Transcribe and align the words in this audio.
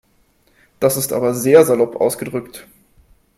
Das 0.79 0.97
ist 0.97 1.13
aber 1.13 1.35
sehr 1.35 1.63
salopp 1.63 1.95
ausgedrückt. 1.95 2.67